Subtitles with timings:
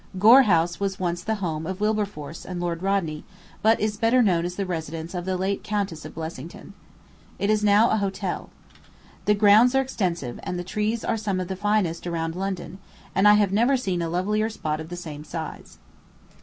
[0.19, 3.23] _Gore House was once the home of Wilberforce and Lord Rodney,
[3.61, 6.73] but is better known as the residence of the late Countess of Blessington.
[7.37, 8.49] It is now a hotel.
[9.25, 12.79] The grounds are extensive, and the trees are some of the finest around London,
[13.13, 15.77] and I have never seen a lovelier spot of the same size.